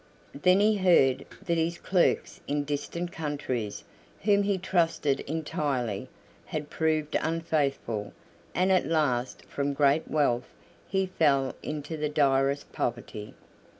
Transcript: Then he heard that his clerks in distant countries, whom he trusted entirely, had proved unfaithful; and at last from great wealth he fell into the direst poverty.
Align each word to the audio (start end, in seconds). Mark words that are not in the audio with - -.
Then 0.33 0.59
he 0.61 0.77
heard 0.77 1.27
that 1.45 1.59
his 1.59 1.77
clerks 1.77 2.41
in 2.47 2.63
distant 2.63 3.11
countries, 3.11 3.83
whom 4.23 4.41
he 4.41 4.57
trusted 4.57 5.19
entirely, 5.27 6.09
had 6.47 6.71
proved 6.71 7.15
unfaithful; 7.21 8.11
and 8.55 8.71
at 8.71 8.87
last 8.87 9.45
from 9.45 9.73
great 9.73 10.07
wealth 10.07 10.55
he 10.87 11.05
fell 11.05 11.53
into 11.61 11.97
the 11.97 12.09
direst 12.09 12.71
poverty. 12.71 13.35